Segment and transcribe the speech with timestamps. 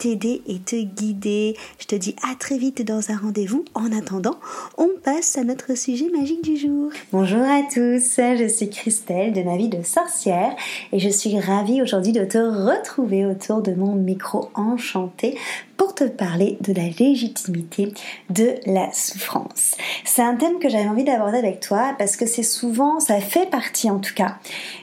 [0.00, 1.56] t'aider et te guider.
[1.78, 3.66] Je te dis à très vite dans un rendez-vous.
[3.74, 4.36] En attendant,
[4.78, 6.90] on passe à notre sujet magique du jour.
[7.12, 10.56] Bonjour à tous, je suis Christelle de ma vie de sorcière
[10.92, 15.36] et je suis ravie aujourd'hui de te retrouver autour de mon micro enchanté
[15.76, 17.92] pour te parler de la légitimité
[18.28, 19.76] de la souffrance.
[20.04, 23.48] C'est un thème que j'avais envie d'aborder avec toi parce que c'est souvent, ça fait
[23.50, 24.36] partie en tout cas,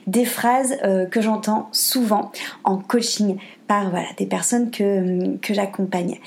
[0.05, 2.31] des phrases euh, que j'entends souvent
[2.63, 5.06] en coaching par voilà, des personnes que,
[5.41, 6.19] que j'accompagne.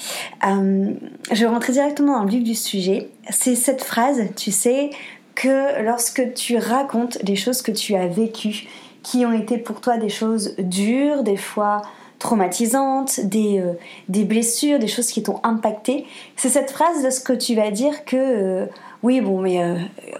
[0.47, 0.93] Euh,
[1.31, 3.09] je vais rentrer directement dans le vif du sujet.
[3.31, 4.91] C'est cette phrase, tu sais,
[5.35, 8.67] que lorsque tu racontes des choses que tu as vécues,
[9.03, 11.83] qui ont été pour toi des choses dures, des fois
[12.19, 13.73] traumatisantes, des, euh,
[14.11, 16.05] des blessures, des choses qui t'ont impacté,
[16.37, 18.67] c'est cette phrase de ce que tu vas dire que euh,
[19.03, 19.65] oui, bon, mais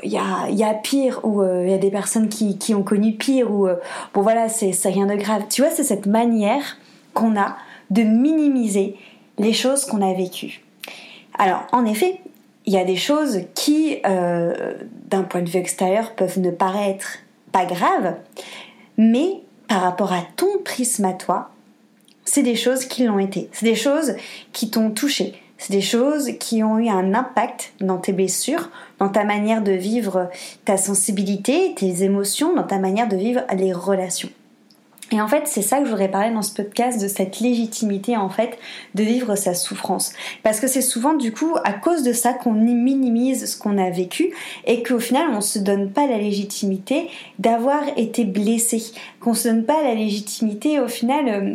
[0.03, 2.83] il y, a, y, a, pire, ou il y a des personnes qui, qui ont
[2.83, 3.69] connu pire, ou
[4.15, 5.43] bon voilà, c'est rien de grave.
[5.51, 6.79] Tu vois, c'est cette manière
[7.13, 7.57] qu'on a
[7.91, 8.97] de minimiser
[9.39, 10.63] les choses qu'on a vécues.
[11.39, 12.21] Alors, en effet,
[12.67, 14.75] il y a des choses qui, euh,
[15.09, 17.19] d'un point de vue extérieur, peuvent ne paraître
[17.53, 18.15] pas graves,
[18.97, 21.51] mais par rapport à ton prisme à toi,
[22.25, 23.49] c'est des choses qui l'ont été.
[23.53, 24.15] C'est des choses
[24.53, 25.35] qui t'ont touché.
[25.59, 29.73] C'est des choses qui ont eu un impact dans tes blessures, dans ta manière de
[29.73, 30.31] vivre
[30.65, 34.31] ta sensibilité, tes émotions, dans ta manière de vivre les relations.
[35.13, 38.17] Et en fait, c'est ça que je voudrais parler dans ce podcast, de cette légitimité
[38.17, 38.59] en fait
[38.95, 40.13] de vivre sa souffrance.
[40.43, 43.91] Parce que c'est souvent du coup à cause de ça qu'on minimise ce qu'on a
[43.91, 44.33] vécu
[44.67, 48.83] et qu'au final on se donne pas la légitimité d'avoir été blessé,
[49.21, 51.55] qu'on se donne pas la légitimité au final euh,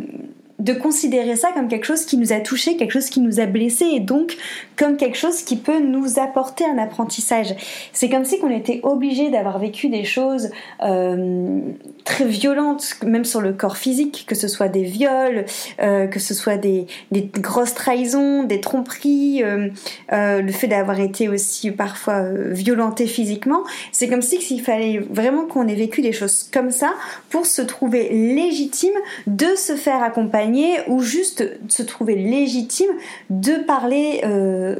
[0.58, 3.46] de considérer ça comme quelque chose qui nous a touché, quelque chose qui nous a
[3.46, 4.36] blessé et donc
[4.76, 7.54] comme quelque chose qui peut nous apporter un apprentissage.
[7.92, 10.50] C'est comme si on était obligé d'avoir vécu des choses
[10.82, 11.60] euh,
[12.04, 15.44] très violentes, même sur le corps physique, que ce soit des viols,
[15.80, 16.86] euh, que ce soit des,
[17.34, 19.68] grosses trahisons, des tromperies, euh,
[20.10, 23.62] le fait d'avoir été aussi parfois violenté physiquement.
[23.92, 26.94] C'est comme si il fallait vraiment qu'on ait vécu des choses comme ça
[27.28, 28.94] pour se trouver légitime
[29.26, 30.45] de se faire accompagner
[30.88, 32.90] ou juste se trouver légitime
[33.30, 34.76] de parler euh,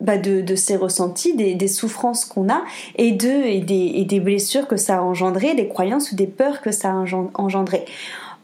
[0.00, 2.62] bah de, ses ressentis, des, souffrances qu'on a
[2.96, 6.60] et, de, et des, des, blessures que ça a engendré, des croyances ou des peurs
[6.60, 7.04] que ça a
[7.34, 7.84] engendré.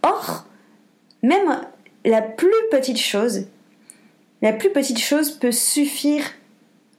[0.03, 0.47] Or,
[1.22, 1.60] même
[2.05, 3.47] la plus petite chose,
[4.43, 6.25] la plus petite chose peut suffire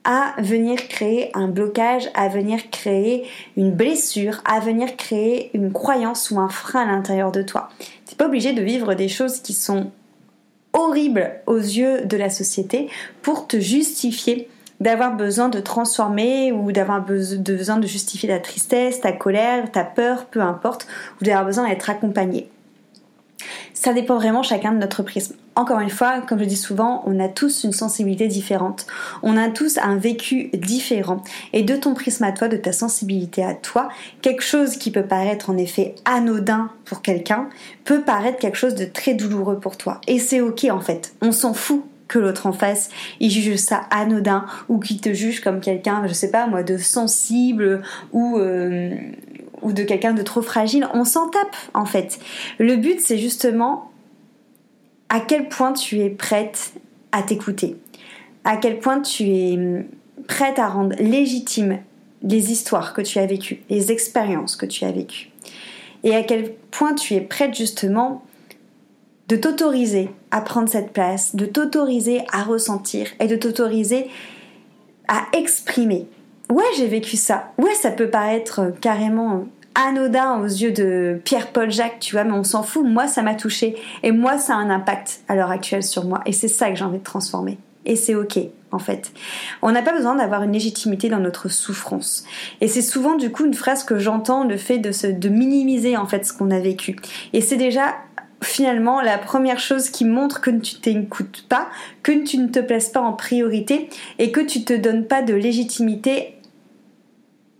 [0.06, 6.30] à venir créer un blocage, à venir créer une blessure, à venir créer une croyance
[6.30, 7.68] ou un frein à l'intérieur de toi.
[7.78, 9.90] Tu n'es pas obligé de vivre des choses qui sont
[10.72, 12.88] horribles aux yeux de la société
[13.20, 19.12] pour te justifier d'avoir besoin de transformer ou d'avoir besoin de justifier ta tristesse, ta
[19.12, 20.86] colère, ta peur, peu importe,
[21.20, 22.48] ou d'avoir besoin d'être accompagné.
[23.74, 25.34] Ça dépend vraiment chacun de notre prisme.
[25.54, 28.86] Encore une fois, comme je dis souvent, on a tous une sensibilité différente.
[29.22, 31.22] On a tous un vécu différent.
[31.52, 33.88] Et de ton prisme à toi, de ta sensibilité à toi,
[34.20, 37.48] quelque chose qui peut paraître en effet anodin pour quelqu'un
[37.84, 40.00] peut paraître quelque chose de très douloureux pour toi.
[40.06, 41.14] Et c'est ok en fait.
[41.22, 42.90] On s'en fout que l'autre en face,
[43.20, 46.76] il juge ça anodin ou qu'il te juge comme quelqu'un, je sais pas moi, de
[46.76, 47.82] sensible
[48.12, 48.94] ou euh,
[49.62, 50.88] ou de quelqu'un de trop fragile.
[50.94, 52.18] On s'en tape en fait.
[52.58, 53.90] Le but c'est justement
[55.08, 56.72] à quel point tu es prête
[57.12, 57.76] à t'écouter,
[58.44, 59.84] à quel point tu es hum,
[60.26, 61.78] prête à rendre légitime
[62.22, 65.30] les histoires que tu as vécues, les expériences que tu as vécues,
[66.02, 68.22] et à quel point tu es prête justement
[69.28, 74.08] de t'autoriser à prendre cette place, de t'autoriser à ressentir et de t'autoriser
[75.08, 76.06] à exprimer.
[76.50, 77.52] Ouais, j'ai vécu ça.
[77.58, 82.44] Ouais, ça peut paraître carrément anodin aux yeux de Pierre-Paul Jacques, tu vois, mais on
[82.44, 82.84] s'en fout.
[82.86, 83.76] Moi, ça m'a touché.
[84.02, 86.22] Et moi, ça a un impact à l'heure actuelle sur moi.
[86.24, 87.58] Et c'est ça que j'ai envie de transformer.
[87.84, 88.38] Et c'est ok,
[88.72, 89.12] en fait.
[89.62, 92.24] On n'a pas besoin d'avoir une légitimité dans notre souffrance.
[92.60, 95.96] Et c'est souvent, du coup, une phrase que j'entends, le fait de, se, de minimiser,
[95.96, 96.96] en fait, ce qu'on a vécu.
[97.32, 97.94] Et c'est déjà
[98.42, 101.68] finalement la première chose qui montre que tu t'écoutes pas,
[102.02, 103.88] que tu ne te places pas en priorité
[104.18, 106.35] et que tu te donnes pas de légitimité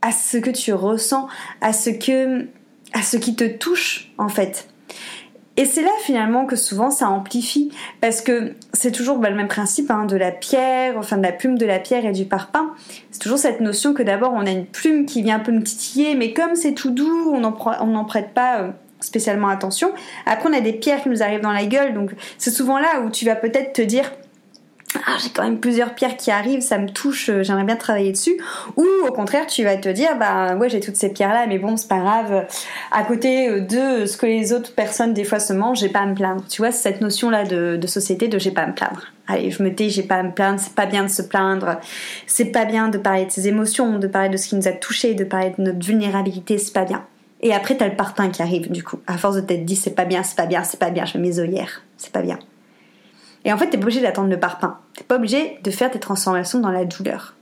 [0.06, 1.26] à ce que tu ressens,
[1.60, 2.46] à ce que
[2.92, 4.68] à ce qui te touche en fait.
[5.56, 9.48] Et c'est là finalement que souvent ça amplifie, parce que c'est toujours bah, le même
[9.48, 12.72] principe hein, de la pierre, enfin de la plume de la pierre et du parpaing.
[13.10, 15.62] C'est toujours cette notion que d'abord on a une plume qui vient un peu me
[15.62, 18.70] titiller, mais comme c'est tout doux, on n'en prête pas euh,
[19.00, 19.90] spécialement attention.
[20.26, 23.00] Après on a des pierres qui nous arrivent dans la gueule, donc c'est souvent là
[23.00, 24.12] où tu vas peut-être te dire
[24.94, 28.12] ah, j'ai quand même plusieurs pierres qui arrivent, ça me touche, euh, j'aimerais bien travailler
[28.12, 28.36] dessus.
[28.76, 31.58] Ou au contraire, tu vas te dire, bah ouais, j'ai toutes ces pierres là, mais
[31.58, 32.46] bon, c'est pas grave.
[32.92, 36.00] À côté euh, de ce que les autres personnes des fois se mangent, j'ai pas
[36.00, 36.44] à me plaindre.
[36.48, 39.06] Tu vois, cette notion là de, société de j'ai pas à me plaindre.
[39.28, 41.80] Allez, je me tais, j'ai pas à me plaindre, c'est pas bien de se plaindre,
[42.26, 44.72] c'est pas bien de parler de ses émotions, de parler de ce qui nous a
[44.72, 47.04] touché, de parler de notre vulnérabilité, c'est pas bien.
[47.42, 48.98] Et après, t'as le parpaing qui arrive, du coup.
[49.06, 51.18] À force de t'être dit, c'est pas bien, c'est pas bien, c'est pas bien, je
[51.18, 52.38] mets mes œillères, c'est pas bien.
[53.46, 54.76] Et en fait, t'es pas obligé d'attendre le parpaing.
[54.96, 57.34] T'es pas obligé de faire tes transformations dans la douleur.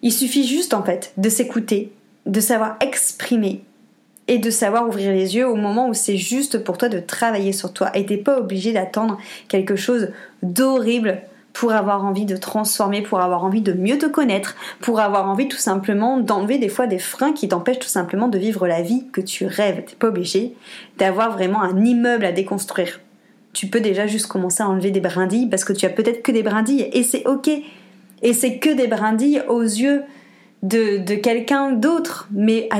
[0.00, 1.92] Il suffit juste, en fait, de s'écouter,
[2.24, 3.62] de savoir exprimer
[4.26, 7.52] et de savoir ouvrir les yeux au moment où c'est juste pour toi de travailler
[7.52, 7.90] sur toi.
[7.94, 10.08] Et t'es pas obligé d'attendre quelque chose
[10.42, 11.20] d'horrible
[11.52, 15.48] pour avoir envie de transformer, pour avoir envie de mieux te connaître, pour avoir envie
[15.48, 19.06] tout simplement d'enlever des fois des freins qui t'empêchent tout simplement de vivre la vie
[19.12, 19.84] que tu rêves.
[19.84, 20.54] T'es pas obligé
[20.96, 23.00] d'avoir vraiment un immeuble à déconstruire
[23.58, 26.30] tu peux déjà juste commencer à enlever des brindilles parce que tu as peut-être que
[26.30, 27.50] des brindilles et c'est ok.
[28.22, 30.02] Et c'est que des brindilles aux yeux
[30.62, 32.76] de, quelqu'un d'autre, mais à,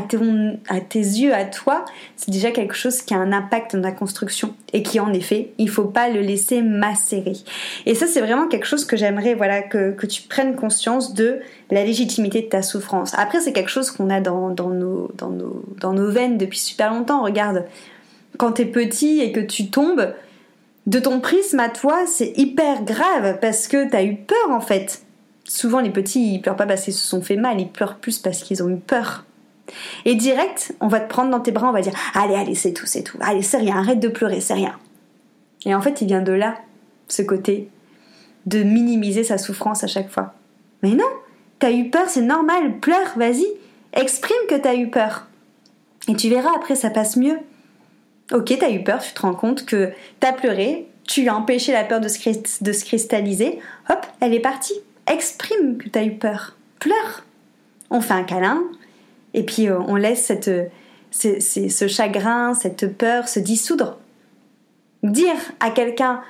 [0.69, 1.85] à tes yeux, à toi,
[2.15, 5.51] c'est déjà quelque chose qui a un impact dans la construction et qui en effet,
[5.59, 7.39] il faut pas le laisser macérer.
[7.85, 11.41] Et ça, c'est vraiment quelque chose que j'aimerais voilà que, que, tu prennes conscience de
[11.73, 13.15] la légitimité de ta souffrance.
[13.19, 16.61] Après, c'est quelque chose qu'on a dans, dans, nos, dans, nos, dans nos veines depuis
[16.61, 17.25] super longtemps.
[17.25, 17.65] Regarde,
[18.37, 20.15] quand tu es petit et que tu tombes,
[20.89, 25.03] de ton prisme à toi, c'est hyper grave parce que t'as eu peur en fait.
[25.45, 28.19] Souvent les petits, ils pleurent pas parce qu'ils se sont fait mal, ils pleurent plus
[28.19, 29.27] parce qu'ils ont eu peur.
[30.07, 32.73] Et direct, on va te prendre dans tes bras, on va dire Allez, allez, c'est
[32.73, 33.19] tout, c'est tout.
[33.21, 34.79] Allez, c'est rien, arrête de pleurer, c'est rien.
[35.67, 36.57] Et en fait, il vient de là,
[37.07, 37.69] ce côté
[38.47, 40.33] de minimiser sa souffrance à chaque fois.
[40.83, 41.05] Mais non,
[41.59, 43.47] t'as eu peur, c'est normal, pleure, vas-y,
[43.93, 45.27] exprime que t'as eu peur.
[46.09, 47.39] Et tu verras, après, ça passe mieux.
[48.33, 49.91] Ok, t'as eu peur, tu te rends compte que
[50.21, 53.59] t'as pleuré, tu as empêché la peur de se, cristalliser,
[53.89, 54.75] hop, elle est partie.
[55.11, 56.57] Exprime que t'as eu peur.
[56.79, 57.25] Pleure.
[57.91, 58.63] On fait un câlin,
[59.33, 60.51] et puis euh, on laisse cette,
[61.11, 63.99] ce chagrin, cette peur se dissoudre.
[65.03, 66.23] Dire à quelqu'un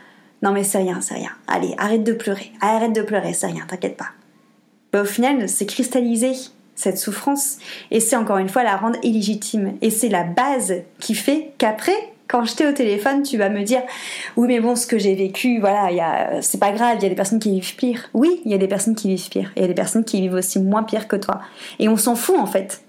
[0.42, 1.32] Non, mais c'est rien, c'est rien.
[1.48, 2.52] Allez, arrête de pleurer.
[2.60, 4.10] Arrête de pleurer, c'est rien, t'inquiète pas.
[4.92, 6.32] Bah, au final, c'est cristallisé
[6.78, 7.58] cette souffrance.
[7.90, 9.74] Et c'est encore une fois la rendre illégitime.
[9.82, 11.96] Et c'est la base qui fait qu'après,
[12.28, 13.82] quand je t'ai au téléphone, tu vas me dire
[14.36, 17.16] oui mais bon ce que j'ai vécu, voilà, c'est pas grave, il y a des
[17.16, 18.08] personnes qui vivent pire.
[18.14, 19.50] Oui, il y a des personnes qui vivent pire.
[19.56, 21.40] Il y a des personnes qui vivent aussi moins pire que toi.
[21.80, 22.82] Et on s'en fout en fait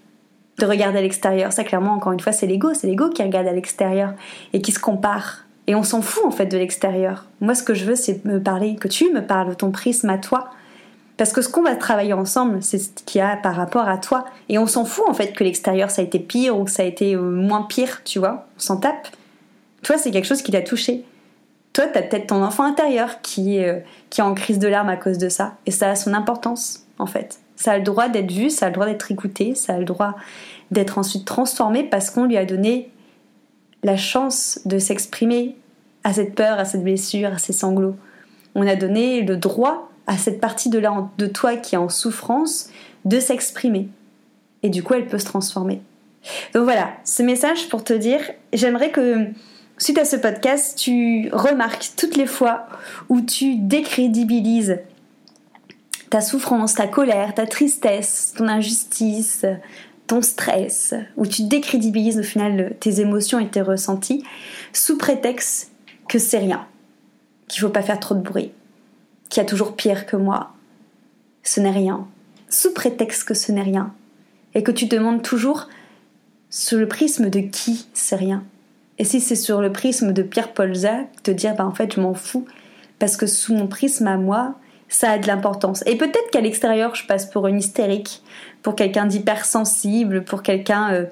[0.59, 1.51] de regarder à l'extérieur.
[1.51, 4.13] Ça clairement encore une fois c'est l'ego, c'est l'ego qui regarde à l'extérieur
[4.53, 5.45] et qui se compare.
[5.65, 7.25] Et on s'en fout en fait de l'extérieur.
[7.41, 10.19] Moi ce que je veux c'est me parler, que tu me parles ton prisme à
[10.19, 10.51] toi
[11.19, 13.98] parce que ce qu'on va travailler ensemble, c'est ce qu'il y a par rapport à
[13.98, 14.24] toi.
[14.48, 16.84] Et on s'en fout en fait que l'extérieur ça a été pire ou que ça
[16.84, 18.48] a été euh, moins pire, tu vois.
[18.55, 19.10] On s'en tape.
[19.84, 21.03] Toi, c'est quelque chose qui t'a touché.
[21.74, 23.79] Toi, t'as peut-être ton enfant intérieur qui est, euh,
[24.10, 25.55] qui est en crise de larmes à cause de ça.
[25.65, 27.39] Et ça a son importance, en fait.
[27.58, 29.84] Ça a le droit d'être vu, ça a le droit d'être écouté, ça a le
[29.84, 30.15] droit
[30.72, 32.91] d'être ensuite transformé parce qu'on lui a donné
[33.84, 35.58] la chance de s'exprimer
[36.05, 37.98] à cette peur, à cette blessure, à ces sanglots.
[38.55, 41.88] On a donné le droit à cette partie de, là, de toi qui est en
[41.88, 42.72] souffrance
[43.06, 43.89] de s'exprimer.
[44.63, 45.82] Et du coup, elle peut se transformer.
[46.54, 48.20] Donc voilà, ce message pour te dire,
[48.51, 49.28] j'aimerais que
[49.78, 52.66] suite à ce podcast, tu remarques toutes les fois
[53.08, 54.80] où tu décrédibilises
[56.10, 59.46] ta souffrance, ta colère, ta tristesse, ton injustice,
[60.08, 64.24] ton stress, où tu décrédibilises au final tes émotions et tes ressentis
[64.74, 65.70] sous prétexte
[66.08, 66.66] que c'est rien,
[67.48, 68.51] qu'il faut pas faire trop de bruit,
[69.29, 70.51] qui a toujours pire que moi.
[71.43, 72.07] Ce n'est rien,
[72.50, 73.93] sous prétexte que ce n'est rien,
[74.53, 75.67] et que tu demandes toujours
[76.50, 78.43] sur le prisme de qui c'est rien.
[78.98, 82.01] Et si c'est sur le prisme de Pierre Jacques, te dire bah en fait je
[82.01, 82.45] m'en fous,
[82.98, 84.55] parce que sous mon prisme à moi,
[84.89, 85.83] ça a de l'importance.
[85.86, 88.21] Et peut-être qu'à l'extérieur je passe pour une hystérique,
[88.62, 91.05] pour quelqu'un d'hypersensible, pour quelqu'un euh,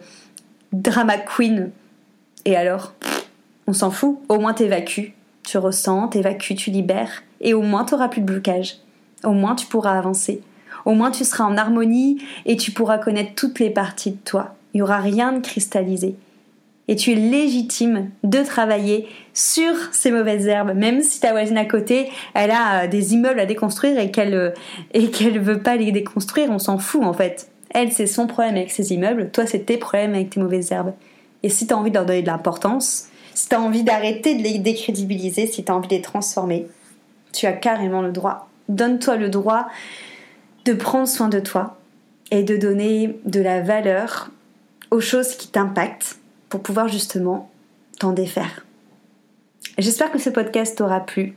[0.74, 1.72] drama queen.
[2.46, 2.94] Et alors,
[3.68, 5.14] on s'en fout, au moins t'évacues,
[5.48, 8.80] tu ressens, t'évacues, tu libères, et au moins t'auras plus de blocage.
[9.24, 10.42] Au moins tu pourras avancer.
[10.84, 14.56] Au moins tu seras en harmonie et tu pourras connaître toutes les parties de toi.
[14.74, 16.16] Il n'y aura rien de cristallisé.
[16.90, 21.66] Et tu es légitime de travailler sur ces mauvaises herbes, même si ta voisine à
[21.66, 24.52] côté, elle a euh, des immeubles à déconstruire et qu'elle euh,
[24.94, 27.50] et qu'elle veut pas les déconstruire, on s'en fout en fait.
[27.70, 30.94] Elle, c'est son problème avec ses immeubles, toi, c'est tes problèmes avec tes mauvaises herbes.
[31.44, 34.34] Et si tu as envie de leur donner de l'importance, si tu as envie d'arrêter
[34.34, 36.66] de les décrédibiliser, si tu as envie de les transformer,
[37.34, 38.50] tu as carrément le droit.
[38.68, 39.68] Donne-toi le droit
[40.66, 41.78] de prendre soin de toi
[42.32, 44.32] et de donner de la valeur
[44.90, 46.18] aux choses qui t'impactent
[46.50, 47.52] pour pouvoir justement
[48.00, 48.66] t'en défaire.
[49.78, 51.36] J'espère que ce podcast t'aura plu.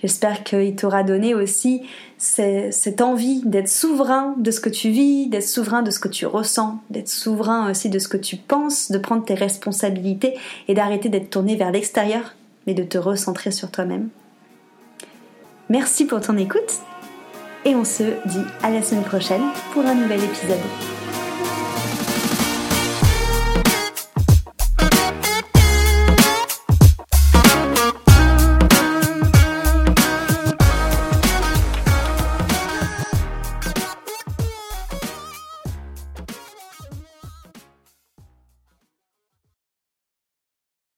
[0.00, 1.82] J'espère qu'il t'aura donné aussi
[2.18, 6.26] cette envie d'être souverain de ce que tu vis, d'être souverain de ce que tu
[6.26, 10.34] ressens, d'être souverain aussi de ce que tu penses, de prendre tes responsabilités
[10.68, 12.34] et d'arrêter d'être tourné vers l'extérieur,
[12.66, 14.08] mais de te recentrer sur toi-même.
[15.68, 16.80] Merci pour ton écoute
[17.64, 19.42] et on se dit à la semaine prochaine
[19.72, 21.01] pour un nouvel épisode.